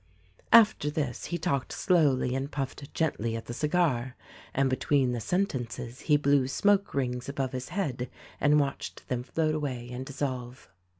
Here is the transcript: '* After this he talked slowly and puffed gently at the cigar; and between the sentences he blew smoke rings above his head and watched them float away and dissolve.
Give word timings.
'* 0.31 0.51
After 0.67 0.89
this 0.89 1.25
he 1.25 1.37
talked 1.37 1.71
slowly 1.71 2.33
and 2.33 2.49
puffed 2.51 2.91
gently 2.91 3.35
at 3.35 3.45
the 3.45 3.53
cigar; 3.53 4.15
and 4.51 4.67
between 4.67 5.11
the 5.11 5.19
sentences 5.19 5.99
he 6.09 6.17
blew 6.17 6.47
smoke 6.47 6.95
rings 6.95 7.29
above 7.29 7.51
his 7.51 7.69
head 7.69 8.09
and 8.39 8.59
watched 8.59 9.07
them 9.09 9.21
float 9.21 9.53
away 9.53 9.91
and 9.91 10.03
dissolve. 10.03 10.71